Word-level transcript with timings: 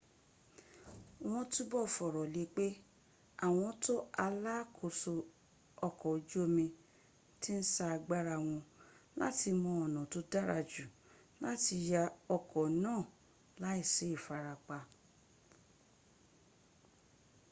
won 1.29 1.45
tubo 1.53 1.79
foro 1.95 2.21
le 2.35 2.43
pe 2.55 2.67
awon 3.45 3.71
to 3.85 3.93
alaakoso 4.25 5.13
oko 5.87 6.05
oju 6.15 6.37
omi 6.47 6.67
ti 7.41 7.51
n 7.59 7.63
sa 7.73 7.83
agbara 7.95 8.35
won 8.45 8.61
lati 9.19 9.49
mo 9.61 9.71
ona 9.83 10.01
to 10.11 10.19
dara 10.31 10.59
ju 10.71 10.85
lati 11.43 11.75
yo 11.89 12.03
oko 12.35 12.59
naa 12.83 13.03
laisi 13.61 14.03
ifarapa 14.17 14.77